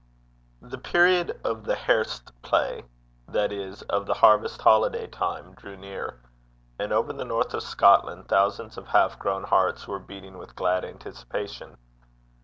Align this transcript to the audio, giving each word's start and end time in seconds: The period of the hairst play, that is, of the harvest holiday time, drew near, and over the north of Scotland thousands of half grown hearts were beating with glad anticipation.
The 0.63 0.79
period 0.79 1.39
of 1.43 1.63
the 1.65 1.75
hairst 1.75 2.31
play, 2.41 2.83
that 3.27 3.51
is, 3.51 3.83
of 3.83 4.07
the 4.07 4.15
harvest 4.15 4.59
holiday 4.59 5.05
time, 5.05 5.53
drew 5.53 5.77
near, 5.77 6.19
and 6.79 6.91
over 6.91 7.13
the 7.13 7.23
north 7.23 7.53
of 7.53 7.61
Scotland 7.61 8.27
thousands 8.27 8.79
of 8.79 8.87
half 8.87 9.19
grown 9.19 9.43
hearts 9.43 9.87
were 9.87 9.99
beating 9.99 10.39
with 10.39 10.55
glad 10.55 10.83
anticipation. 10.83 11.77